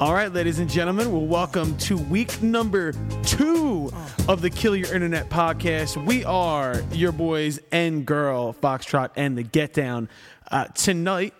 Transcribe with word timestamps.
All 0.00 0.14
right, 0.14 0.32
ladies 0.32 0.60
and 0.60 0.70
gentlemen, 0.70 1.10
well, 1.10 1.26
welcome 1.26 1.76
to 1.78 1.98
week 1.98 2.40
number 2.40 2.92
two 3.24 3.90
of 4.28 4.40
the 4.42 4.48
Kill 4.48 4.76
Your 4.76 4.94
Internet 4.94 5.28
podcast. 5.28 5.96
We 6.06 6.24
are 6.24 6.80
your 6.92 7.10
boys 7.10 7.58
and 7.72 8.06
girl, 8.06 8.54
Foxtrot 8.54 9.10
and 9.16 9.36
the 9.36 9.42
Get 9.42 9.72
Down. 9.72 10.08
Uh, 10.52 10.66
tonight, 10.66 11.34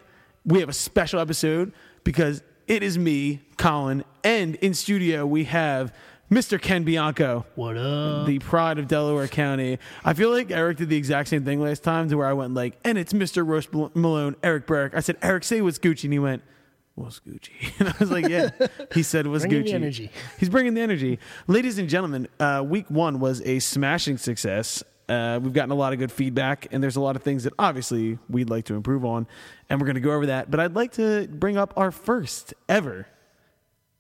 we 0.45 0.59
have 0.59 0.69
a 0.69 0.73
special 0.73 1.21
episode 1.21 1.73
because 2.03 2.43
it 2.67 2.83
is 2.83 2.99
me, 2.99 3.43
Colin, 3.59 4.03
and 4.25 4.57
in 4.57 4.75
studio 4.75 5.25
we 5.25 5.45
have 5.45 5.95
Mr. 6.29 6.61
Ken 6.61 6.83
Bianco. 6.83 7.47
What 7.55 7.77
up? 7.77 8.27
The 8.27 8.41
pride 8.41 8.81
of 8.81 8.89
Delaware 8.89 9.29
County. 9.29 9.79
I 10.05 10.15
feel 10.15 10.31
like 10.31 10.51
Eric 10.51 10.79
did 10.79 10.89
the 10.89 10.97
exact 10.97 11.29
same 11.29 11.45
thing 11.45 11.61
last 11.61 11.85
time 11.85 12.09
to 12.09 12.17
where 12.17 12.27
I 12.27 12.33
went 12.33 12.55
like, 12.55 12.77
and 12.83 12.99
it's 12.99 13.13
Mr. 13.13 13.47
Roast 13.47 13.73
Malone, 13.73 14.35
Eric 14.43 14.67
Burke. 14.67 14.97
I 14.97 15.01
said, 15.01 15.17
Eric, 15.23 15.45
say 15.45 15.61
what's 15.61 15.79
Gucci. 15.79 16.05
And 16.05 16.13
he 16.13 16.19
went, 16.19 16.43
what's 16.99 17.21
Gucci? 17.21 17.51
And 17.79 17.89
I 17.89 17.95
was 17.99 18.11
like, 18.11 18.29
yeah. 18.29 18.51
He 18.93 19.03
said, 19.03 19.27
what's 19.27 19.47
Bringing 19.47 19.65
Gucci? 19.67 19.75
energy. 19.75 20.11
He's 20.39 20.49
bringing 20.49 20.75
the 20.75 20.81
energy. 20.81 21.19
Ladies 21.47 21.79
and 21.79 21.89
gentlemen, 21.89 22.29
uh, 22.41 22.65
week 22.67 22.91
one 22.91 23.21
was 23.21 23.41
a 23.43 23.59
smashing 23.61 24.19
success. 24.19 24.83
Uh, 25.09 25.41
we've 25.43 25.53
gotten 25.55 25.71
a 25.71 25.75
lot 25.75 25.93
of 25.95 25.99
good 25.99 26.13
feedback, 26.13 26.67
and 26.71 26.83
there's 26.83 26.97
a 26.97 27.01
lot 27.01 27.17
of 27.17 27.23
things 27.23 27.45
that 27.45 27.55
obviously 27.59 28.19
we'd 28.29 28.51
like 28.51 28.65
to 28.67 28.75
improve 28.75 29.05
on, 29.05 29.27
and 29.71 29.81
we're 29.81 29.87
going 29.87 29.95
to 29.95 30.01
go 30.03 30.13
over 30.13 30.27
that. 30.27 30.51
But 30.51 30.61
I'd 30.61 30.75
like 30.75 30.93
to 30.93 31.27
bring 31.29 31.57
up 31.57 31.73
our 31.77 31.91
first 31.91 32.53
ever 32.69 33.07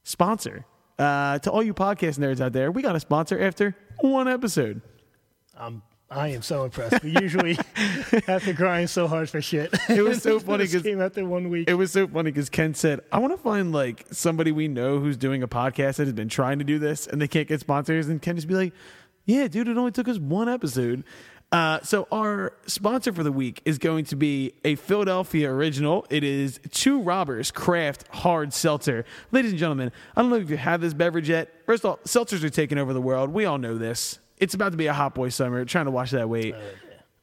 sponsor. 0.02 0.66
Uh, 0.98 1.38
to 1.38 1.50
all 1.50 1.62
you 1.62 1.72
podcast 1.72 2.18
nerds 2.18 2.40
out 2.40 2.52
there, 2.52 2.70
we 2.72 2.82
got 2.82 2.96
a 2.96 3.00
sponsor 3.00 3.40
after 3.40 3.74
one 4.00 4.26
episode. 4.28 4.82
Um, 5.56 5.82
I 6.10 6.28
am 6.28 6.40
so 6.42 6.64
impressed. 6.64 7.02
We 7.02 7.10
usually 7.20 7.54
have 8.26 8.42
to 8.44 8.54
grind 8.54 8.88
so 8.88 9.06
hard 9.06 9.28
for 9.28 9.42
shit. 9.42 9.74
It 9.90 10.02
was 10.02 10.22
so 10.22 10.40
funny 10.40 10.64
This 10.64 10.72
'cause- 10.74 10.82
came 10.82 11.00
after 11.02 11.24
one 11.26 11.50
week. 11.50 11.68
It 11.68 11.74
was 11.74 11.92
so 11.92 12.06
funny 12.08 12.30
because 12.30 12.48
Ken 12.48 12.72
said, 12.74 13.00
I 13.12 13.18
want 13.18 13.34
to 13.34 13.42
find 13.42 13.72
like 13.72 14.06
somebody 14.10 14.50
we 14.50 14.68
know 14.68 15.00
who's 15.00 15.18
doing 15.18 15.42
a 15.42 15.48
podcast 15.48 15.96
that 15.96 16.04
has 16.06 16.14
been 16.14 16.30
trying 16.30 16.58
to 16.60 16.64
do 16.64 16.78
this 16.78 17.06
and 17.06 17.20
they 17.20 17.28
can't 17.28 17.46
get 17.46 17.60
sponsors. 17.60 18.08
And 18.08 18.22
Ken 18.22 18.36
just 18.36 18.48
be 18.48 18.54
like, 18.54 18.72
Yeah, 19.26 19.48
dude, 19.48 19.68
it 19.68 19.76
only 19.76 19.92
took 19.92 20.08
us 20.08 20.18
one 20.18 20.48
episode. 20.48 21.04
Uh, 21.52 21.80
so 21.82 22.06
our 22.12 22.52
sponsor 22.66 23.10
for 23.12 23.22
the 23.22 23.32
week 23.32 23.62
is 23.64 23.78
going 23.78 24.04
to 24.06 24.16
be 24.16 24.52
a 24.64 24.74
Philadelphia 24.76 25.50
original. 25.50 26.06
It 26.10 26.22
is 26.24 26.58
Two 26.70 27.00
Robbers 27.02 27.50
Craft 27.50 28.04
Hard 28.08 28.52
Seltzer. 28.54 29.04
Ladies 29.32 29.52
and 29.52 29.58
gentlemen, 29.58 29.90
I 30.16 30.20
don't 30.22 30.30
know 30.30 30.36
if 30.36 30.50
you 30.50 30.58
have 30.58 30.80
this 30.82 30.92
beverage 30.94 31.28
yet. 31.30 31.50
First 31.66 31.84
of 31.84 31.90
all, 31.90 31.96
seltzers 32.04 32.44
are 32.44 32.50
taking 32.50 32.76
over 32.78 32.92
the 32.92 33.00
world. 33.00 33.30
We 33.30 33.44
all 33.46 33.56
know 33.58 33.76
this. 33.78 34.18
It's 34.40 34.54
about 34.54 34.72
to 34.72 34.78
be 34.78 34.86
a 34.86 34.92
hot 34.92 35.14
boy 35.14 35.28
summer. 35.30 35.64
Trying 35.64 35.86
to 35.86 35.90
watch 35.90 36.10
that 36.12 36.28
weight. 36.28 36.54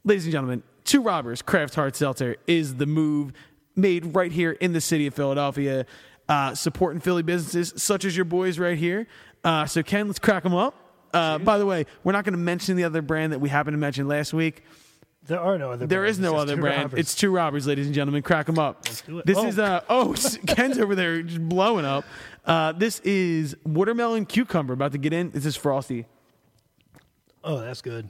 Ladies 0.03 0.25
and 0.25 0.31
gentlemen, 0.31 0.63
Two 0.83 1.02
Robbers 1.02 1.41
Craft 1.41 1.75
Hard 1.75 1.95
Seltzer 1.95 2.35
is 2.47 2.75
the 2.75 2.85
move 2.85 3.33
made 3.75 4.16
right 4.16 4.31
here 4.31 4.52
in 4.52 4.72
the 4.73 4.81
city 4.81 5.07
of 5.07 5.13
Philadelphia, 5.13 5.85
uh, 6.30 6.53
supporting 6.55 6.99
Philly 7.02 7.23
businesses 7.23 7.73
such 7.81 8.05
as 8.05 8.16
your 8.16 8.25
boys 8.25 8.59
right 8.59 8.77
here. 8.77 9.07
Uh, 9.44 9.66
so, 9.66 9.81
Ken, 9.83 10.07
let's 10.07 10.19
crack 10.19 10.44
them 10.44 10.53
up. 10.55 10.75
Uh, 11.13 11.38
by 11.39 11.57
the 11.57 11.66
way, 11.66 11.85
we're 12.03 12.11
not 12.11 12.23
going 12.25 12.33
to 12.33 12.39
mention 12.39 12.75
the 12.77 12.83
other 12.83 13.02
brand 13.02 13.31
that 13.33 13.39
we 13.39 13.50
happened 13.50 13.73
to 13.73 13.77
mention 13.79 14.07
last 14.07 14.33
week. 14.33 14.63
there 15.27 15.39
are 15.39 15.57
no 15.57 15.72
other. 15.72 15.88
There 15.88 16.02
brands. 16.02 16.17
is 16.17 16.22
no 16.23 16.35
other 16.35 16.55
brand. 16.57 16.83
robbers. 16.83 17.00
It's 17.00 17.16
Two 17.16 17.31
Robbers, 17.31 17.66
ladies 17.66 17.85
and 17.88 17.95
gentlemen. 17.95 18.22
Crack 18.22 18.45
them 18.47 18.59
up. 18.59 18.85
do 19.07 19.19
it. 19.19 19.25
This 19.25 19.38
Oh. 19.38 19.47
is 19.47 19.57
uh 19.57 19.81
oh 19.89 20.13
Ken's 20.47 20.77
over 20.77 20.94
there 20.94 21.22
just 21.23 21.41
blowing 21.47 21.85
up. 21.85 22.05
Uh, 22.45 22.73
this 22.73 23.00
is 23.00 23.55
watermelon 23.66 24.25
cucumber. 24.25 24.73
About 24.73 24.91
to 24.91 24.97
get 25.00 25.13
in. 25.13 25.31
This 25.31 25.45
is 25.45 25.55
frosty, 25.55 26.05
oh, 27.45 27.59
that's 27.61 27.81
good. 27.81 28.09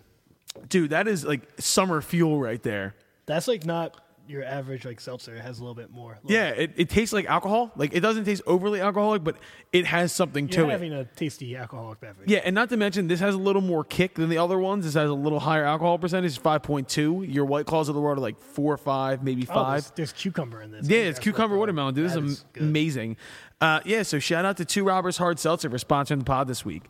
dude. 0.70 0.90
That 0.90 1.08
is 1.08 1.24
like 1.26 1.42
summer 1.60 2.02
fuel 2.02 2.40
right 2.40 2.62
there. 2.64 2.96
That's 3.28 3.48
like 3.48 3.66
not 3.66 4.02
your 4.28 4.44
average 4.44 4.86
like 4.86 5.00
seltzer. 5.00 5.36
It 5.36 5.42
has 5.42 5.60
a 5.60 5.62
little 5.62 5.76
bit 5.76 5.92
more. 5.92 6.18
Little- 6.24 6.32
Yeah, 6.32 6.48
it, 6.50 6.72
it 6.78 6.90
tastes 6.90 7.14
like 7.14 7.26
alcohol. 7.28 7.72
Like 7.76 7.94
it 7.94 8.00
doesn't 8.00 8.26
taste 8.26 8.42
overly 8.48 8.82
alcoholic, 8.82 9.24
but 9.24 9.38
it 9.72 9.86
has 9.86 10.12
something 10.12 10.48
you're 10.48 10.64
to 10.64 10.70
it. 10.70 10.72
having 10.72 10.94
a 10.94 11.06
tasty 11.06 11.56
alcoholic 11.56 12.00
beverage. 12.00 12.28
Yeah, 12.28 12.40
and 12.44 12.56
not 12.56 12.70
to 12.70 12.78
mention 12.78 13.08
this 13.08 13.20
has 13.20 13.36
a 13.36 13.38
little 13.38 13.62
more 13.62 13.84
kick 13.84 14.16
than 14.16 14.30
the 14.30 14.40
other 14.40 14.58
ones. 14.58 14.86
This 14.86 14.96
has 14.96 15.12
a 15.12 15.14
little 15.14 15.40
higher 15.40 15.64
alcohol 15.66 16.00
percentage, 16.00 16.40
five 16.40 16.64
point 16.64 16.90
two. 16.90 17.22
Your 17.22 17.46
white 17.46 17.68
claws 17.68 17.88
of 17.88 17.94
the 17.94 18.02
world 18.02 18.18
are 18.18 18.22
like 18.22 18.40
four, 18.40 18.74
or 18.74 18.78
five, 18.78 19.24
maybe 19.24 19.44
Oh, 19.50 19.54
five. 19.54 19.74
there's, 19.84 19.92
there's 19.92 20.14
cucumber 20.14 20.62
in 20.64 20.72
this. 20.72 20.88
Yeah, 20.90 21.02
it's 21.02 21.20
cucumber 21.20 21.56
watermelon, 21.58 21.94
dude. 21.94 22.10
This 22.10 22.16
is, 22.16 22.32
is 22.32 22.46
amazing. 22.60 23.18
Uh, 23.62 23.82
yeah, 23.86 24.02
so 24.02 24.18
shout 24.18 24.44
out 24.44 24.58
to 24.58 24.66
Two 24.66 24.84
Robbers 24.86 25.18
Hard 25.18 25.38
Seltzer 25.38 25.70
for 25.70 25.78
sponsoring 25.78 26.20
the 26.20 26.26
pod 26.26 26.48
this 26.48 26.66
week. 26.66 26.84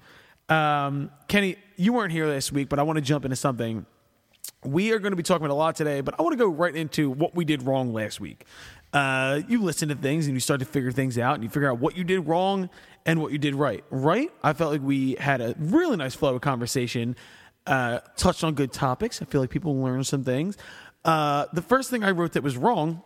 Um, 0.50 1.11
Kenny, 1.28 1.57
you 1.75 1.94
weren't 1.94 2.11
here 2.11 2.28
last 2.28 2.51
week, 2.51 2.69
but 2.69 2.79
I 2.79 2.83
want 2.83 2.97
to 2.97 3.01
jump 3.01 3.25
into 3.25 3.35
something. 3.35 3.85
We 4.63 4.91
are 4.91 5.00
going 5.00 5.11
to 5.11 5.16
be 5.16 5.23
talking 5.23 5.45
about 5.45 5.53
a 5.53 5.57
lot 5.57 5.75
today, 5.75 6.01
but 6.01 6.16
I 6.19 6.23
want 6.23 6.33
to 6.33 6.38
go 6.38 6.50
right 6.50 6.75
into 6.75 7.09
what 7.09 7.35
we 7.35 7.45
did 7.45 7.63
wrong 7.63 7.94
last 7.94 8.19
week. 8.19 8.45
Uh, 8.94 9.41
you 9.47 9.61
listen 9.61 9.89
to 9.89 9.95
things 9.95 10.28
and 10.28 10.35
you 10.35 10.39
start 10.39 10.59
to 10.59 10.66
figure 10.66 10.91
things 10.91 11.17
out, 11.17 11.35
and 11.35 11.44
you 11.44 11.50
figure 11.50 11.69
out 11.69 11.79
what 11.79 11.97
you 11.97 12.03
did 12.03 12.19
wrong 12.28 12.69
and 13.06 13.22
what 13.22 13.31
you 13.31 13.38
did 13.38 13.56
right. 13.56 13.83
Right? 13.89 14.31
I 14.44 14.53
felt 14.53 14.72
like 14.72 14.81
we 14.81 15.16
had 15.16 15.41
a 15.41 15.56
really 15.57 15.97
nice 15.97 16.16
flow 16.16 16.35
of 16.35 16.41
conversation, 16.41 17.16
uh, 17.67 18.00
touched 18.16 18.44
on 18.44 18.53
good 18.53 18.72
topics. 18.72 19.22
I 19.22 19.25
feel 19.25 19.41
like 19.41 19.50
people 19.50 19.75
learned 19.81 20.07
some 20.07 20.23
things. 20.23 20.57
Uh, 21.03 21.45
the 21.53 21.62
first 21.62 21.89
thing 21.89 22.03
I 22.03 22.12
wrote 22.12 22.33
that 22.33 22.44
was 22.44 22.57
wrong 22.57 23.03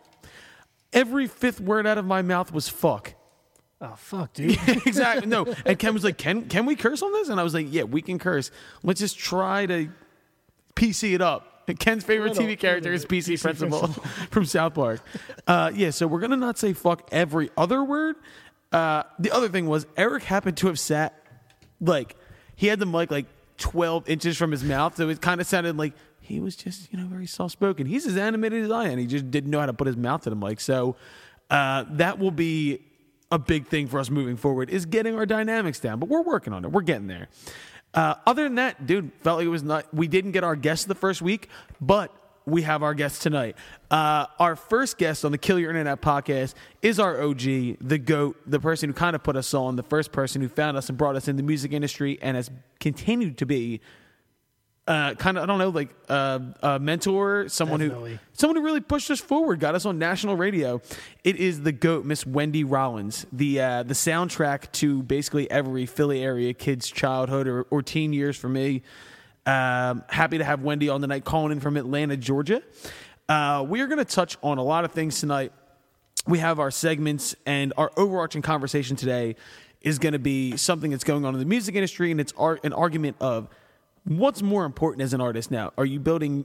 every 0.92 1.26
fifth 1.26 1.60
word 1.60 1.86
out 1.86 1.98
of 1.98 2.04
my 2.04 2.22
mouth 2.22 2.52
was 2.52 2.68
fuck. 2.68 3.14
Oh 3.80 3.94
fuck, 3.96 4.32
dude. 4.34 4.58
exactly. 4.86 5.26
No. 5.26 5.46
And 5.64 5.78
Ken 5.78 5.94
was 5.94 6.04
like, 6.04 6.18
"Can 6.18 6.48
can 6.48 6.66
we 6.66 6.76
curse 6.76 7.02
on 7.02 7.12
this?" 7.12 7.28
And 7.28 7.40
I 7.40 7.42
was 7.42 7.54
like, 7.54 7.66
"Yeah, 7.70 7.84
we 7.84 8.02
can 8.02 8.18
curse. 8.18 8.50
Let's 8.82 9.00
just 9.00 9.18
try 9.18 9.66
to 9.66 9.88
PC 10.74 11.14
it 11.14 11.22
up." 11.22 11.46
Ken's 11.78 12.02
favorite 12.02 12.32
TV 12.32 12.58
character 12.58 12.92
is 12.92 13.06
PC, 13.06 13.34
PC 13.34 13.42
Principal 13.42 13.86
from 14.30 14.44
South 14.44 14.74
Park. 14.74 15.00
Uh, 15.46 15.70
yeah, 15.72 15.90
so 15.90 16.06
we're 16.08 16.18
gonna 16.20 16.36
not 16.36 16.58
say 16.58 16.72
fuck 16.72 17.08
every 17.12 17.48
other 17.56 17.84
word. 17.84 18.16
Uh, 18.72 19.04
the 19.18 19.30
other 19.30 19.48
thing 19.48 19.66
was 19.66 19.86
Eric 19.96 20.24
happened 20.24 20.56
to 20.58 20.66
have 20.66 20.78
sat 20.78 21.14
like 21.80 22.16
he 22.56 22.66
had 22.66 22.80
the 22.80 22.86
mic 22.86 23.10
like 23.10 23.26
twelve 23.56 24.08
inches 24.08 24.36
from 24.36 24.50
his 24.50 24.64
mouth, 24.64 24.96
so 24.96 25.08
it 25.08 25.20
kind 25.20 25.40
of 25.40 25.46
sounded 25.46 25.76
like 25.76 25.92
he 26.20 26.40
was 26.40 26.56
just 26.56 26.92
you 26.92 26.98
know 26.98 27.06
very 27.06 27.26
soft 27.26 27.52
spoken. 27.52 27.86
He's 27.86 28.04
as 28.06 28.16
animated 28.16 28.64
as 28.64 28.70
I 28.70 28.88
am. 28.88 28.98
He 28.98 29.06
just 29.06 29.30
didn't 29.30 29.50
know 29.50 29.60
how 29.60 29.66
to 29.66 29.72
put 29.72 29.86
his 29.86 29.96
mouth 29.96 30.22
to 30.22 30.30
the 30.30 30.36
mic. 30.36 30.60
So 30.60 30.96
uh, 31.50 31.84
that 31.90 32.18
will 32.18 32.30
be 32.32 32.80
a 33.30 33.38
big 33.38 33.66
thing 33.68 33.86
for 33.86 33.98
us 33.98 34.10
moving 34.10 34.36
forward 34.36 34.70
is 34.70 34.86
getting 34.86 35.14
our 35.14 35.26
dynamics 35.26 35.80
down. 35.80 35.98
But 35.98 36.08
we're 36.08 36.22
working 36.22 36.52
on 36.52 36.64
it. 36.64 36.72
We're 36.72 36.82
getting 36.82 37.06
there. 37.06 37.28
Uh, 37.92 38.14
other 38.26 38.44
than 38.44 38.56
that, 38.56 38.86
dude, 38.86 39.10
felt 39.22 39.38
like 39.38 39.46
it 39.46 39.50
was 39.50 39.62
not. 39.62 39.92
We 39.92 40.08
didn't 40.08 40.32
get 40.32 40.44
our 40.44 40.56
guest 40.56 40.88
the 40.88 40.94
first 40.94 41.22
week, 41.22 41.48
but 41.80 42.12
we 42.46 42.62
have 42.62 42.82
our 42.82 42.94
guest 42.94 43.22
tonight. 43.22 43.56
Uh, 43.90 44.26
our 44.38 44.56
first 44.56 44.98
guest 44.98 45.24
on 45.24 45.32
the 45.32 45.38
Kill 45.38 45.58
Your 45.58 45.70
Internet 45.70 46.00
podcast 46.00 46.54
is 46.82 46.98
our 46.98 47.20
OG, 47.20 47.40
the 47.80 47.98
GOAT, 47.98 48.36
the 48.46 48.60
person 48.60 48.90
who 48.90 48.94
kind 48.94 49.14
of 49.14 49.22
put 49.22 49.36
us 49.36 49.54
on, 49.54 49.76
the 49.76 49.82
first 49.82 50.12
person 50.12 50.40
who 50.40 50.48
found 50.48 50.76
us 50.76 50.88
and 50.88 50.96
brought 50.96 51.16
us 51.16 51.28
in 51.28 51.36
the 51.36 51.42
music 51.42 51.72
industry 51.72 52.18
and 52.22 52.36
has 52.36 52.50
continued 52.78 53.38
to 53.38 53.46
be 53.46 53.80
uh, 54.90 55.14
kind 55.14 55.36
of 55.36 55.44
I 55.44 55.46
don't 55.46 55.58
know 55.58 55.68
like 55.68 55.94
uh, 56.08 56.40
a 56.62 56.78
mentor, 56.80 57.48
someone 57.48 57.78
Definitely. 57.78 58.14
who 58.14 58.18
someone 58.32 58.56
who 58.56 58.62
really 58.62 58.80
pushed 58.80 59.08
us 59.12 59.20
forward, 59.20 59.60
got 59.60 59.76
us 59.76 59.86
on 59.86 60.00
national 60.00 60.36
radio. 60.36 60.82
It 61.22 61.36
is 61.36 61.62
the 61.62 61.70
goat, 61.70 62.04
Miss 62.04 62.26
Wendy 62.26 62.64
Rollins, 62.64 63.24
the 63.30 63.60
uh, 63.60 63.82
the 63.84 63.94
soundtrack 63.94 64.72
to 64.72 65.04
basically 65.04 65.48
every 65.48 65.86
Philly 65.86 66.24
area 66.24 66.52
kid's 66.54 66.90
childhood 66.90 67.46
or, 67.46 67.62
or 67.70 67.82
teen 67.82 68.12
years 68.12 68.36
for 68.36 68.48
me. 68.48 68.82
Um, 69.46 70.02
happy 70.08 70.38
to 70.38 70.44
have 70.44 70.62
Wendy 70.62 70.88
on 70.88 71.00
the 71.00 71.06
night, 71.06 71.24
calling 71.24 71.52
in 71.52 71.60
from 71.60 71.76
Atlanta, 71.76 72.16
Georgia. 72.16 72.60
Uh, 73.28 73.64
we 73.66 73.82
are 73.82 73.86
going 73.86 73.98
to 73.98 74.04
touch 74.04 74.36
on 74.42 74.58
a 74.58 74.64
lot 74.64 74.84
of 74.84 74.90
things 74.90 75.20
tonight 75.20 75.52
we 76.26 76.38
have 76.38 76.58
our 76.58 76.70
segments 76.70 77.34
and 77.46 77.72
our 77.76 77.90
overarching 77.96 78.42
conversation 78.42 78.94
today 78.96 79.36
is 79.80 79.98
going 79.98 80.12
to 80.12 80.18
be 80.18 80.56
something 80.56 80.90
that's 80.90 81.04
going 81.04 81.24
on 81.24 81.32
in 81.32 81.40
the 81.40 81.46
music 81.46 81.74
industry 81.74 82.10
and 82.10 82.20
it's 82.20 82.34
art, 82.36 82.60
an 82.64 82.72
argument 82.74 83.16
of 83.20 83.48
what's 84.04 84.42
more 84.42 84.64
important 84.64 85.02
as 85.02 85.12
an 85.12 85.20
artist 85.20 85.50
now 85.50 85.72
are 85.76 85.84
you 85.84 86.00
building 86.00 86.44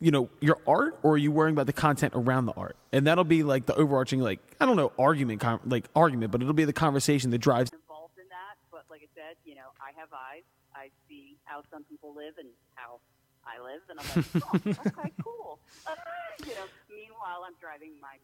you 0.00 0.10
know 0.10 0.30
your 0.40 0.58
art 0.66 0.98
or 1.02 1.12
are 1.14 1.18
you 1.18 1.30
worrying 1.30 1.54
about 1.54 1.66
the 1.66 1.72
content 1.72 2.12
around 2.16 2.46
the 2.46 2.52
art 2.52 2.76
and 2.92 3.06
that'll 3.06 3.24
be 3.24 3.42
like 3.42 3.66
the 3.66 3.74
overarching 3.74 4.20
like 4.20 4.40
i 4.60 4.66
don't 4.66 4.76
know 4.76 4.92
argument 4.98 5.42
like 5.68 5.86
argument 5.94 6.30
but 6.30 6.40
it'll 6.40 6.54
be 6.54 6.64
the 6.64 6.72
conversation 6.72 7.30
that 7.30 7.38
drives 7.38 7.70
involved 8.10 8.18
in 8.18 8.28
that, 8.30 8.56
but 8.70 8.84
like 8.90 9.02
I 9.02 9.10
said, 9.14 9.36
you 9.44 9.54
know, 9.54 9.70
I 9.80 9.92
have 9.98 10.08
eyes. 10.12 10.42
I 10.74 10.88
see 11.08 11.36
how 11.44 11.62
some 11.70 11.84
people 11.84 12.14
live 12.14 12.34
and 12.38 12.48
how 12.74 13.00
I 13.44 13.60
live, 13.60 13.82
and 13.90 14.00
I'm 14.00 14.06
like, 14.16 14.76
oh, 14.86 15.00
okay, 15.00 15.12
cool. 15.24 15.58
Uh, 15.86 15.94
you 16.46 16.54
know, 16.54 16.66
meanwhile, 16.88 17.44
I'm 17.46 17.54
driving 17.60 17.92
my 18.00 18.16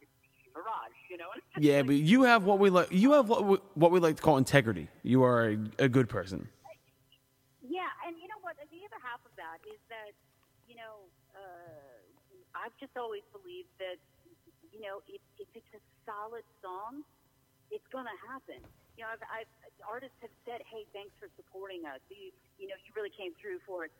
Mirage, 0.55 0.97
you 1.11 1.19
know. 1.19 1.27
yeah 1.59 1.83
but 1.83 1.97
you 1.97 2.23
have 2.23 2.45
what 2.45 2.59
we 2.59 2.71
like 2.71 2.91
you 2.91 3.13
have 3.13 3.29
what 3.29 3.45
we, 3.45 3.59
what 3.75 3.91
we 3.91 4.01
like 4.01 4.17
to 4.17 4.23
call 4.23 4.39
integrity 4.39 4.89
you 5.03 5.23
are 5.23 5.51
a, 5.51 5.59
a 5.81 5.89
good 5.89 6.09
person 6.09 6.49
and 8.61 8.69
you 8.73 8.81
know 8.81 8.89
what? 8.89 8.97
The 8.97 8.97
other 8.97 9.03
half 9.05 9.21
of 9.25 9.33
that 9.37 9.59
is 9.69 9.81
that, 9.89 10.13
you 10.69 10.77
know, 10.77 11.07
uh, 11.37 12.01
I've 12.57 12.75
just 12.81 12.97
always 12.97 13.23
believed 13.33 13.69
that, 13.79 14.01
you 14.73 14.81
know, 14.81 15.05
if, 15.09 15.21
if 15.39 15.49
it's 15.55 15.73
a 15.77 15.83
solid 16.09 16.45
song, 16.65 17.05
it's 17.71 17.87
going 17.93 18.07
to 18.07 18.19
happen. 18.29 18.61
You 18.97 19.05
know, 19.05 19.13
I've, 19.13 19.25
I've, 19.29 19.53
artists 19.85 20.17
have 20.23 20.33
said, 20.49 20.65
"Hey, 20.65 20.89
thanks 20.97 21.13
for 21.21 21.29
supporting 21.37 21.85
us. 21.85 22.01
You, 22.09 22.33
you 22.59 22.67
know, 22.69 22.75
you 22.81 22.93
really 22.97 23.13
came 23.13 23.33
through 23.41 23.61
for 23.67 23.85
us. 23.85 23.95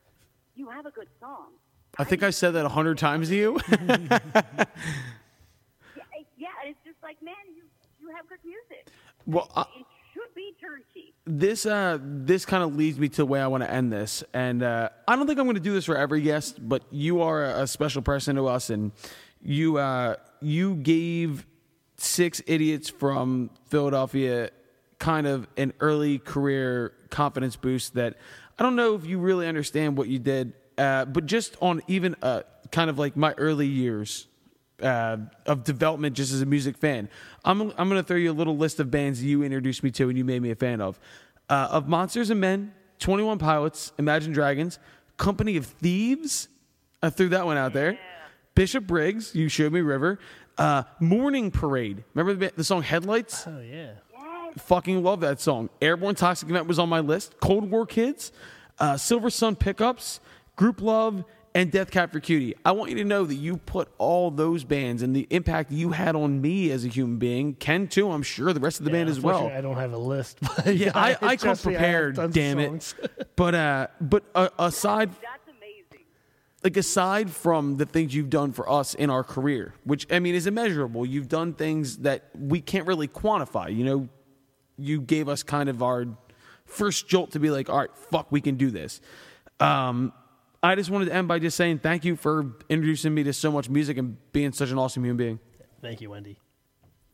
You 0.55 0.69
have 0.69 0.85
a 0.85 0.91
good 0.91 1.09
song." 1.19 1.53
i 1.99 2.03
think 2.03 2.21
i 2.21 2.29
said 2.29 2.51
that 2.51 2.65
a 2.65 2.69
hundred 2.69 2.97
times 2.97 3.29
to 3.29 3.35
you 3.35 3.57
Yeah, 5.95 6.03
yeah, 6.37 6.69
it's 6.69 6.77
just 6.85 6.97
like, 7.01 7.21
man, 7.23 7.35
you 7.55 7.63
you 7.99 8.09
have 8.15 8.27
good 8.29 8.43
music. 8.43 8.87
Well, 9.25 9.49
I, 9.55 9.61
It 9.61 9.85
be 10.35 10.53
this 11.27 11.65
uh 11.65 11.97
this 12.01 12.45
kind 12.45 12.63
of 12.63 12.75
leads 12.75 12.97
me 12.97 13.09
to 13.09 13.17
the 13.17 13.25
way 13.25 13.41
I 13.41 13.47
want 13.47 13.63
to 13.63 13.71
end 13.71 13.91
this, 13.91 14.23
and 14.33 14.63
uh, 14.63 14.89
I 15.07 15.15
don't 15.15 15.27
think 15.27 15.39
I'm 15.39 15.45
going 15.45 15.55
to 15.55 15.61
do 15.61 15.73
this 15.73 15.85
for 15.85 15.97
every 15.97 16.21
guest, 16.21 16.57
but 16.67 16.83
you 16.89 17.21
are 17.21 17.43
a, 17.45 17.63
a 17.63 17.67
special 17.67 18.01
person 18.01 18.37
to 18.37 18.47
us, 18.47 18.69
and 18.69 18.91
you 19.41 19.77
uh 19.77 20.15
you 20.41 20.75
gave 20.75 21.45
six 21.97 22.41
idiots 22.47 22.89
from 22.89 23.49
Philadelphia 23.65 24.51
kind 24.99 25.27
of 25.27 25.47
an 25.57 25.73
early 25.79 26.19
career 26.19 26.93
confidence 27.09 27.55
boost 27.55 27.95
that 27.95 28.15
I 28.57 28.63
don't 28.63 28.75
know 28.75 28.95
if 28.95 29.05
you 29.05 29.19
really 29.19 29.47
understand 29.47 29.97
what 29.97 30.07
you 30.07 30.19
did, 30.19 30.53
uh, 30.77 31.05
but 31.05 31.25
just 31.25 31.57
on 31.61 31.81
even 31.87 32.15
uh 32.21 32.43
kind 32.71 32.89
of 32.89 32.97
like 32.97 33.15
my 33.17 33.33
early 33.33 33.67
years 33.67 34.27
uh, 34.81 35.17
of 35.45 35.63
development 35.63 36.15
just 36.15 36.33
as 36.33 36.41
a 36.41 36.45
music 36.45 36.77
fan. 36.77 37.09
I'm 37.43 37.61
I'm 37.77 37.89
going 37.89 38.01
to 38.01 38.03
throw 38.03 38.17
you 38.17 38.31
a 38.31 38.33
little 38.33 38.57
list 38.57 38.79
of 38.79 38.91
bands 38.91 39.23
you 39.23 39.43
introduced 39.43 39.83
me 39.83 39.91
to 39.91 40.09
and 40.09 40.17
you 40.17 40.23
made 40.23 40.41
me 40.41 40.51
a 40.51 40.55
fan 40.55 40.81
of. 40.81 40.99
Uh, 41.49 41.67
of 41.71 41.87
Monsters 41.87 42.29
and 42.29 42.41
Men, 42.41 42.73
21 42.99 43.37
Pilots, 43.37 43.93
Imagine 43.97 44.33
Dragons, 44.33 44.79
Company 45.15 45.57
of 45.57 45.65
Thieves. 45.65 46.49
I 47.01 47.09
threw 47.09 47.29
that 47.29 47.45
one 47.45 47.57
out 47.57 47.73
there. 47.73 47.97
Bishop 48.55 48.85
Briggs, 48.85 49.33
You 49.35 49.49
Showed 49.49 49.71
Me 49.71 49.81
River. 49.81 50.19
Uh, 50.57 50.83
Morning 50.99 51.51
Parade. 51.51 52.03
Remember 52.13 52.47
the, 52.47 52.53
the 52.55 52.63
song 52.63 52.81
Headlights? 52.81 53.45
Oh 53.47 53.59
yeah. 53.61 53.91
Fucking 54.57 55.03
love 55.03 55.21
that 55.21 55.39
song. 55.39 55.69
Airborne 55.81 56.15
Toxic 56.15 56.49
Event 56.49 56.67
was 56.67 56.79
on 56.79 56.89
my 56.89 56.99
list. 56.99 57.39
Cold 57.39 57.69
War 57.69 57.85
Kids, 57.85 58.31
uh, 58.79 58.97
Silver 58.97 59.29
Sun 59.29 59.57
Pickups, 59.57 60.19
Grouplove, 60.57 61.23
and 61.53 61.71
Death 61.71 61.91
Cab 61.91 62.11
for 62.11 62.19
Cutie. 62.19 62.55
I 62.63 62.71
want 62.71 62.91
you 62.91 62.97
to 62.97 63.03
know 63.03 63.25
that 63.25 63.35
you 63.35 63.57
put 63.57 63.89
all 63.97 64.29
those 64.29 64.63
bands 64.63 65.01
and 65.01 65.15
the 65.15 65.27
impact 65.29 65.71
you 65.71 65.91
had 65.91 66.15
on 66.15 66.39
me 66.41 66.71
as 66.71 66.85
a 66.85 66.87
human 66.87 67.17
being. 67.17 67.55
Ken 67.55 67.87
too, 67.87 68.11
I'm 68.11 68.23
sure 68.23 68.53
the 68.53 68.59
rest 68.59 68.79
of 68.79 68.85
the 68.85 68.91
band 68.91 69.09
as 69.09 69.19
well. 69.19 69.47
I 69.47 69.61
don't 69.61 69.75
have 69.77 69.93
a 69.93 69.97
list. 69.97 70.37
But 70.41 70.67
Yeah, 70.75 70.91
I, 70.95 71.17
I 71.21 71.35
come 71.35 71.37
trust 71.37 71.65
me, 71.65 71.73
I 71.73 71.77
prepared. 71.77 72.33
Damn 72.33 72.59
it! 72.59 72.93
But 73.35 73.55
uh, 73.55 73.87
but 74.01 74.23
uh, 74.33 74.49
aside 74.57 75.11
That's 75.21 75.47
amazing. 75.47 76.05
like 76.63 76.75
aside 76.77 77.29
from 77.29 77.77
the 77.77 77.85
things 77.85 78.15
you've 78.15 78.29
done 78.31 78.51
for 78.51 78.69
us 78.69 78.93
in 78.95 79.09
our 79.09 79.23
career, 79.23 79.73
which 79.83 80.11
I 80.11 80.19
mean 80.19 80.33
is 80.35 80.47
immeasurable, 80.47 81.05
you've 81.05 81.29
done 81.29 81.53
things 81.53 81.97
that 81.99 82.29
we 82.37 82.61
can't 82.61 82.87
really 82.87 83.07
quantify. 83.07 83.75
You 83.75 83.85
know, 83.85 84.09
you 84.77 85.01
gave 85.01 85.29
us 85.29 85.43
kind 85.43 85.69
of 85.69 85.83
our 85.83 86.07
first 86.65 87.07
jolt 87.07 87.31
to 87.31 87.39
be 87.39 87.49
like, 87.49 87.69
all 87.69 87.77
right, 87.77 87.95
fuck, 88.11 88.31
we 88.31 88.41
can 88.41 88.55
do 88.55 88.69
this. 88.71 89.01
Um, 89.59 90.13
I 90.63 90.75
just 90.75 90.89
wanted 90.89 91.05
to 91.05 91.13
end 91.13 91.27
by 91.27 91.39
just 91.39 91.55
saying 91.55 91.79
thank 91.79 92.03
you 92.03 92.15
for 92.15 92.57
introducing 92.69 93.13
me 93.13 93.23
to 93.23 93.33
so 93.33 93.51
much 93.51 93.69
music 93.69 93.97
and 93.97 94.17
being 94.31 94.51
such 94.51 94.71
an 94.71 94.77
awesome 94.77 95.03
human 95.03 95.17
being. 95.17 95.39
Thank 95.81 96.01
you, 96.01 96.09
Wendy. 96.09 96.39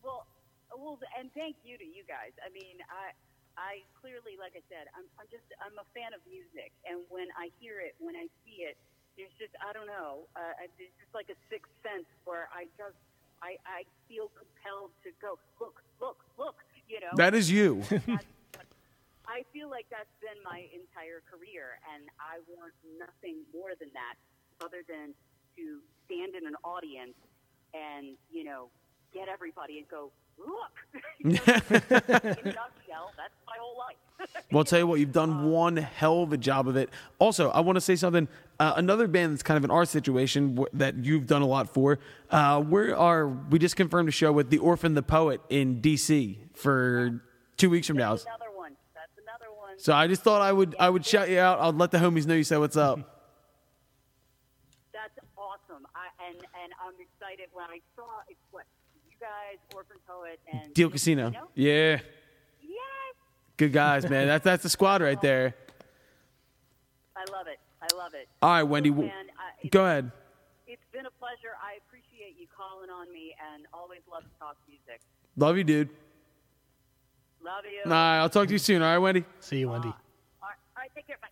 Well, 0.04 0.26
well, 0.72 0.98
and 1.20 1.30
thank 1.36 1.58
you 1.66 1.78
to 1.78 1.84
you 1.84 2.04
guys. 2.08 2.32
I 2.40 2.48
mean, 2.54 2.80
I, 2.88 3.12
I 3.60 3.84
clearly, 4.00 4.40
like 4.40 4.56
I 4.56 4.64
said, 4.72 4.88
I'm, 4.96 5.04
I'm 5.20 5.28
just, 5.28 5.44
I'm 5.60 5.76
a 5.76 5.88
fan 5.92 6.16
of 6.16 6.24
music, 6.24 6.72
and 6.88 7.04
when 7.12 7.28
I 7.36 7.52
hear 7.60 7.84
it, 7.84 7.96
when 8.00 8.16
I 8.16 8.32
see 8.48 8.64
it, 8.64 8.78
there's 9.18 9.34
just, 9.38 9.52
I 9.60 9.74
don't 9.76 9.88
know, 9.88 10.24
uh, 10.36 10.64
it's 10.64 10.74
just 10.80 11.14
like 11.14 11.28
a 11.28 11.38
sixth 11.52 11.70
sense 11.84 12.08
where 12.24 12.48
I 12.56 12.66
just, 12.80 12.98
I, 13.44 13.60
I 13.68 13.84
feel 14.08 14.32
compelled 14.40 14.96
to 15.04 15.12
go, 15.20 15.36
look, 15.60 15.84
look, 16.00 16.18
look, 16.40 16.56
you 16.88 17.04
know. 17.04 17.12
That 17.20 17.36
is 17.36 17.52
you. 17.52 17.84
I 19.28 19.44
feel 19.54 19.70
like 19.70 19.86
that's 19.90 20.12
been 20.22 20.38
my 20.44 20.68
entire 20.74 21.24
career, 21.30 21.80
and 21.94 22.10
I 22.20 22.40
want 22.52 22.74
nothing 23.00 23.44
more 23.54 23.72
than 23.80 23.90
that, 23.94 24.16
other 24.64 24.84
than 24.88 25.14
to 25.58 25.80
stand 26.06 26.36
in 26.36 26.46
an 26.48 26.56
audience 26.64 27.16
and 27.74 28.18
you 28.32 28.44
know 28.44 28.68
get 29.14 29.28
everybody 29.30 29.78
and 29.80 29.88
go 29.90 30.12
look. 30.38 30.76
Know, 31.24 31.30
in 31.32 31.38
a 31.38 32.52
nutshell, 32.52 33.14
that's 33.16 33.34
my 33.48 33.56
whole 33.60 33.78
life. 33.78 33.96
Well, 34.52 34.60
I'll 34.60 34.64
tell 34.66 34.80
you 34.80 34.88
what, 34.88 35.00
you've 35.00 35.12
done 35.12 35.50
one 35.50 35.78
hell 35.78 36.22
of 36.22 36.32
a 36.34 36.38
job 36.38 36.68
of 36.68 36.76
it. 36.76 36.90
Also, 37.18 37.50
I 37.50 37.62
want 37.62 37.78
to 37.78 37.82
say 37.82 37.96
something. 37.96 38.28
Uh, 38.60 38.74
another 38.76 39.08
band 39.08 39.34
that's 39.34 39.42
kind 39.44 39.58
of 39.58 39.64
in 39.64 39.72
our 39.72 39.86
situation 39.86 40.56
w- 40.56 40.70
that 40.74 41.04
you've 41.04 41.28
done 41.28 41.42
a 41.42 41.46
lot 41.48 41.74
for. 41.74 42.00
Uh, 42.30 42.64
we 42.68 42.92
are 42.92 43.28
we 43.28 43.58
just 43.58 43.76
confirmed 43.76 44.10
a 44.10 44.12
show 44.12 44.32
with 44.32 44.50
the 44.50 44.58
Orphan 44.60 44.94
the 44.96 45.02
Poet 45.02 45.42
in 45.50 45.82
D.C. 45.82 46.40
for 46.54 47.22
two 47.58 47.70
weeks 47.70 47.88
from 47.88 47.98
now. 47.98 48.12
That's 48.12 48.26
another 48.26 48.52
one. 48.56 48.74
That's 48.94 49.12
another 49.18 49.52
one. 49.56 49.73
So 49.84 49.92
I 49.92 50.08
just 50.08 50.22
thought 50.22 50.42
I 50.42 50.54
would 50.54 50.78
I 50.80 50.90
would 50.90 51.06
shout 51.06 51.30
you 51.30 51.40
out. 51.40 51.60
I'll 51.60 51.74
let 51.74 51.92
the 51.92 51.98
homies 51.98 52.26
know 52.26 52.36
you 52.36 52.46
said 52.46 52.58
what's 52.60 52.78
up. 52.78 53.00
That's 54.94 55.20
awesome. 55.38 55.86
I, 55.94 56.08
and 56.26 56.38
and 56.38 56.72
I'm 56.82 56.94
excited 57.02 57.50
when 57.52 57.66
I 57.66 57.82
saw 57.94 58.06
it's 58.30 58.40
what 58.52 58.64
you 58.96 59.12
guys, 59.20 59.58
Orphan 59.76 59.98
Poet, 60.08 60.40
and 60.54 60.74
Deal 60.74 60.90
Casino. 60.90 61.34
Yeah, 61.54 62.00
Yes, 62.62 63.16
good 63.58 63.74
guys, 63.74 64.10
man. 64.10 64.28
That's 64.28 64.46
that's 64.46 64.64
the 64.64 64.70
squad 64.70 65.02
right 65.02 65.18
oh. 65.22 65.22
there. 65.22 65.54
I 67.18 67.30
love 67.30 67.48
it. 67.48 67.60
I 67.82 67.94
love 67.98 68.14
it. 68.14 68.30
All 68.42 68.52
right, 68.52 68.64
Wendy. 68.64 68.90
w- 68.90 69.10
And 69.10 69.30
I, 69.38 69.68
Go 69.68 69.84
ahead. 69.84 70.14
It's 70.66 70.82
been 70.94 71.08
a 71.08 71.12
pleasure. 71.20 71.60
I 71.62 71.76
appreciate 71.86 72.38
you 72.40 72.48
calling 72.56 72.90
on 72.90 73.12
me 73.12 73.36
and 73.54 73.66
always 73.74 74.00
love 74.10 74.24
to 74.24 74.40
talk 74.40 74.56
music. 74.66 75.02
Love 75.36 75.58
you, 75.58 75.66
dude. 75.66 75.90
Love 77.44 77.66
you. 77.66 77.82
All 77.86 77.92
right, 77.92 78.20
I'll 78.20 78.30
talk 78.30 78.48
to 78.48 78.54
you 78.54 78.60
soon. 78.60 78.82
All 78.82 78.92
right, 78.92 78.98
Wendy. 78.98 79.26
See 79.40 79.60
you, 79.60 79.70
Wendy. 79.70 79.88
All 79.90 79.94
right, 80.42 80.56
all 80.76 80.82
right 80.82 80.90
take 80.96 81.08
care. 81.08 81.18
Bye. 81.22 81.28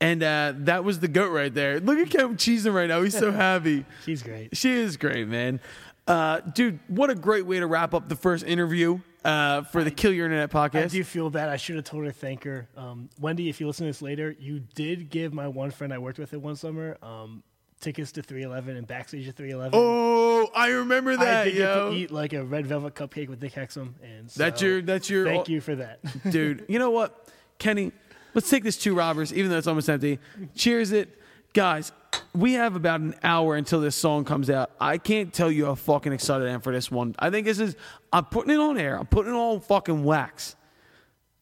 And 0.00 0.22
uh, 0.22 0.52
that 0.58 0.84
was 0.84 1.00
the 1.00 1.08
goat 1.08 1.30
right 1.30 1.52
there. 1.52 1.80
Look 1.80 1.98
at 1.98 2.10
Kevin 2.10 2.36
cheesing 2.36 2.72
right 2.72 2.88
now. 2.88 3.02
He's 3.02 3.18
so 3.18 3.32
happy. 3.46 3.84
She's 4.04 4.22
great. 4.22 4.56
She 4.56 4.70
is 4.70 4.96
great, 4.96 5.28
man. 5.28 5.60
Uh, 6.06 6.40
dude, 6.40 6.78
what 6.88 7.10
a 7.10 7.14
great 7.14 7.44
way 7.44 7.60
to 7.60 7.66
wrap 7.66 7.92
up 7.92 8.08
the 8.08 8.16
first 8.16 8.46
interview 8.46 9.00
uh, 9.24 9.62
for 9.64 9.84
the 9.84 9.90
Kill 9.90 10.12
Your 10.12 10.24
Internet 10.24 10.50
podcast. 10.50 10.74
I 10.74 10.84
podcast. 10.84 10.90
do 10.90 11.04
feel 11.04 11.30
bad. 11.30 11.48
I 11.50 11.56
should 11.56 11.76
have 11.76 11.84
told 11.84 12.04
her 12.04 12.12
thank 12.12 12.44
her. 12.44 12.68
Um, 12.76 13.10
Wendy, 13.20 13.48
if 13.50 13.60
you 13.60 13.66
listen 13.66 13.84
to 13.84 13.90
this 13.90 14.00
later, 14.00 14.34
you 14.38 14.60
did 14.74 15.10
give 15.10 15.34
my 15.34 15.48
one 15.48 15.70
friend 15.70 15.92
I 15.92 15.98
worked 15.98 16.18
with 16.18 16.32
it 16.32 16.40
one 16.40 16.56
summer 16.56 16.96
um, 17.02 17.42
tickets 17.80 18.12
to 18.12 18.22
311 18.22 18.76
and 18.76 18.86
backstage 18.86 19.28
at 19.28 19.36
311. 19.36 19.78
oh, 19.78 20.48
I 20.54 20.68
remember 20.70 21.16
that. 21.16 21.42
I 21.42 21.44
did 21.44 21.54
yo. 21.56 21.90
get 21.90 21.90
to 21.90 21.96
eat 22.02 22.10
like 22.10 22.32
a 22.32 22.44
red 22.44 22.66
velvet 22.66 22.94
cupcake 22.94 23.28
with 23.28 23.40
Nick 23.42 23.52
Hexum, 23.54 23.92
and 24.02 24.30
so 24.30 24.38
That's 24.42 24.60
your- 24.62 24.82
that's 24.82 25.08
your- 25.10 25.24
Thank 25.26 25.48
you 25.48 25.60
for 25.60 25.74
that. 25.76 26.00
dude. 26.30 26.64
You 26.68 26.78
know 26.78 26.90
what, 26.90 27.28
Kenny? 27.58 27.92
Let's 28.34 28.50
take 28.50 28.62
this 28.64 28.76
two 28.76 28.94
robbers, 28.94 29.32
even 29.32 29.50
though 29.50 29.58
it's 29.58 29.66
almost 29.66 29.88
empty. 29.88 30.18
Cheers 30.54 30.92
it, 30.92 31.08
guys. 31.54 31.92
We 32.34 32.52
have 32.54 32.76
about 32.76 33.00
an 33.00 33.14
hour 33.24 33.56
until 33.56 33.80
this 33.80 33.96
song 33.96 34.24
comes 34.24 34.48
out. 34.50 34.70
I 34.80 34.98
can't 34.98 35.32
tell 35.32 35.50
you 35.50 35.66
how 35.66 35.74
fucking 35.74 36.12
excited 36.12 36.46
I 36.46 36.52
am 36.52 36.60
for 36.60 36.72
this 36.72 36.90
one. 36.90 37.16
I 37.18 37.30
think 37.30 37.46
this 37.46 37.58
is. 37.58 37.74
I'm 38.12 38.26
putting 38.26 38.52
it 38.54 38.58
on 38.60 38.78
air. 38.78 38.96
I'm 38.98 39.06
putting 39.06 39.32
it 39.32 39.36
on 39.36 39.60
fucking 39.60 40.04
wax. 40.04 40.56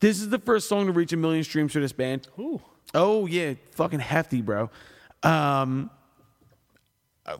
This 0.00 0.20
is 0.20 0.28
the 0.28 0.38
first 0.38 0.68
song 0.68 0.86
to 0.86 0.92
reach 0.92 1.12
a 1.12 1.16
million 1.16 1.42
streams 1.44 1.72
for 1.72 1.80
this 1.80 1.92
band. 1.92 2.28
Ooh, 2.38 2.60
Oh 2.94 3.26
yeah, 3.26 3.54
fucking 3.72 4.00
hefty, 4.00 4.42
bro. 4.42 4.70
Um, 5.22 5.90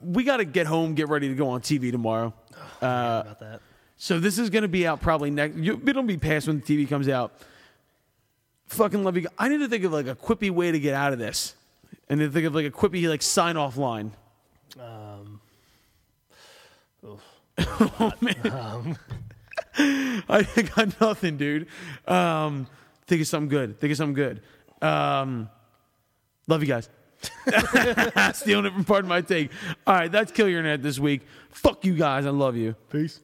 we 0.02 0.24
got 0.24 0.38
to 0.38 0.44
get 0.44 0.66
home, 0.66 0.94
get 0.94 1.08
ready 1.08 1.28
to 1.28 1.34
go 1.34 1.48
on 1.50 1.60
TV 1.60 1.90
tomorrow. 1.90 2.34
Uh, 2.82 3.22
about 3.24 3.40
that. 3.40 3.60
so 3.96 4.18
this 4.20 4.38
is 4.38 4.50
going 4.50 4.62
to 4.62 4.68
be 4.68 4.86
out 4.86 5.00
probably 5.00 5.30
next. 5.30 5.56
It'll 5.58 6.02
be 6.02 6.16
past 6.16 6.46
when 6.46 6.60
the 6.60 6.64
TV 6.64 6.88
comes 6.88 7.08
out. 7.08 7.32
Fucking 8.66 9.04
love 9.04 9.16
you. 9.16 9.28
I 9.38 9.48
need 9.48 9.58
to 9.58 9.68
think 9.68 9.84
of 9.84 9.92
like 9.92 10.06
a 10.08 10.14
quippy 10.14 10.50
way 10.50 10.72
to 10.72 10.80
get 10.80 10.94
out 10.94 11.12
of 11.12 11.18
this, 11.18 11.54
and 12.08 12.20
then 12.20 12.32
think 12.32 12.46
of 12.46 12.54
like 12.54 12.66
a 12.66 12.70
quippy 12.70 13.08
like 13.08 13.22
sign 13.22 13.56
off 13.56 13.76
line. 13.76 14.12
Um, 14.80 15.40
Oh 17.58 18.12
man, 18.20 18.98
I 19.78 20.46
got 20.74 21.00
nothing, 21.00 21.36
dude. 21.36 21.68
Um, 22.06 22.66
think 23.06 23.22
of 23.22 23.28
something 23.28 23.48
good. 23.48 23.80
Think 23.80 23.92
of 23.92 23.96
something 23.96 24.14
good. 24.14 24.42
Um, 24.82 25.48
love 26.46 26.62
you 26.62 26.68
guys. 26.68 26.88
Stealing 28.34 28.66
it 28.66 28.72
from 28.72 28.84
part 28.84 29.04
of 29.04 29.08
my 29.08 29.20
take. 29.20 29.50
All 29.86 29.94
right, 29.94 30.10
that's 30.10 30.32
kill 30.32 30.48
your 30.48 30.62
net 30.62 30.82
this 30.82 30.98
week. 30.98 31.22
Fuck 31.50 31.84
you 31.84 31.94
guys. 31.94 32.26
I 32.26 32.30
love 32.30 32.56
you. 32.56 32.74
peace. 32.90 33.20